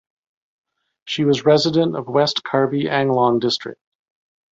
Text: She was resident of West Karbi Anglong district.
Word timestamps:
She 1.05 1.25
was 1.25 1.45
resident 1.45 1.95
of 1.95 2.07
West 2.07 2.41
Karbi 2.43 2.85
Anglong 2.89 3.37
district. 3.39 3.79